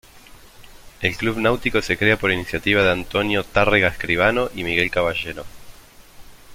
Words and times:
El 1.01 1.15
Club 1.15 1.37
Náutico 1.37 1.79
se 1.83 1.95
crea 1.95 2.17
por 2.17 2.31
iniciativa 2.31 2.81
de 2.81 2.89
Antonio 2.89 3.43
Tárrega 3.43 3.89
Escribano 3.89 4.49
y 4.55 4.63
Miguel 4.63 4.89
Caballero. 4.89 5.45